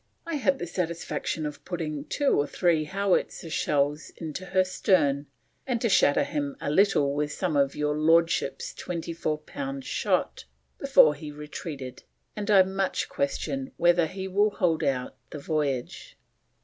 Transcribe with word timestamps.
I 0.25 0.37
had 0.37 0.57
the 0.57 0.65
satisfaction 0.65 1.45
of 1.45 1.63
putting 1.63 2.05
2 2.05 2.29
or 2.41 2.47
3 2.47 2.87
hautvizier 2.87 3.51
shells 3.51 4.09
into 4.17 4.45
her 4.47 4.63
stern 4.63 5.27
and 5.67 5.79
to 5.79 5.89
shatter 5.89 6.23
him 6.23 6.55
a 6.59 6.71
little 6.71 7.13
with 7.13 7.31
some 7.31 7.55
of 7.55 7.75
your 7.75 7.95
Lordship's 7.95 8.73
24 8.73 9.37
pound 9.41 9.85
shot, 9.85 10.45
before 10.79 11.13
he 11.13 11.31
retreated, 11.31 12.01
and 12.35 12.49
I 12.49 12.63
much 12.63 13.09
question 13.09 13.73
whether 13.77 14.07
he 14.07 14.27
will 14.27 14.49
hold 14.49 14.83
out 14.83 15.17
the 15.29 15.37
voyage." 15.37 16.17